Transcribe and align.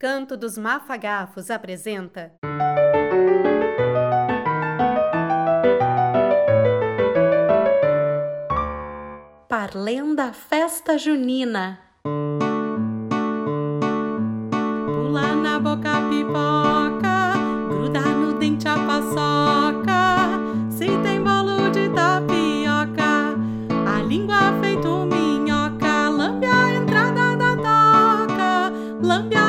Canto 0.00 0.34
dos 0.34 0.56
Mafagafos 0.56 1.50
apresenta. 1.50 2.32
Parlenda 9.46 10.32
Festa 10.32 10.96
Junina. 10.96 11.80
Pula 14.86 15.34
na 15.36 15.60
boca 15.60 16.00
pipoca, 16.08 17.34
gruda 17.68 18.00
no 18.00 18.38
dente 18.38 18.66
a 18.68 18.76
paçoca. 18.76 20.30
Se 20.70 20.86
tem 21.02 21.22
bolo 21.22 21.70
de 21.70 21.90
tapioca, 21.90 23.36
a 23.86 24.00
língua 24.00 24.58
feito 24.62 25.04
minhoca. 25.04 26.08
Lambe 26.08 26.46
a 26.46 26.72
entrada 26.72 27.36
da 27.36 27.54
toca, 27.56 28.72
lambe 29.02 29.39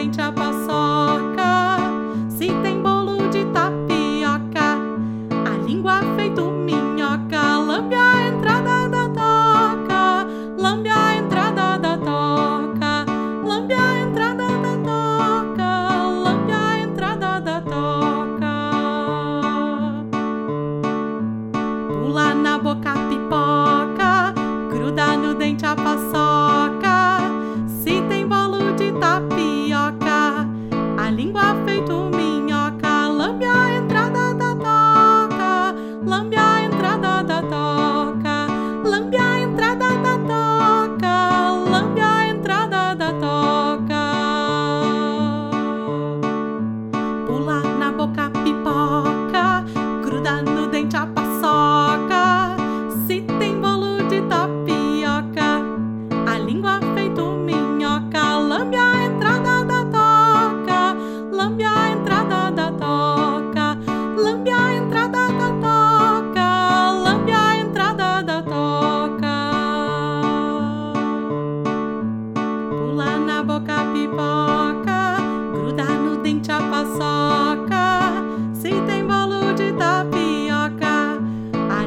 dente 0.00 0.20
a 0.22 0.32
paçoca. 0.32 1.76
Se 2.30 2.46
tem 2.62 2.80
bolo 2.80 3.28
de 3.28 3.44
tapioca, 3.52 4.78
a 5.44 5.66
língua 5.66 6.00
feito 6.16 6.42
minhoca. 6.50 7.58
Lambe 7.58 7.94
a 7.94 8.28
entrada 8.28 8.88
da 8.88 9.08
toca, 9.10 10.26
lambe 10.56 10.88
a 10.88 11.16
entrada 11.16 11.76
da 11.76 11.98
toca, 11.98 13.04
lambe 13.44 13.74
a 13.74 14.00
entrada 14.00 14.48
da 14.64 14.74
toca, 14.88 15.68
lambe 16.24 16.52
a 16.52 16.78
entrada 16.78 17.40
da 17.40 17.60
toca. 17.60 18.54
Pula 21.88 22.34
na 22.34 22.58
boca 22.58 22.94
pipoca, 23.10 24.32
gruda 24.70 25.16
no 25.18 25.34
dente 25.34 25.66
a 25.66 25.76
paçoca. 25.76 26.79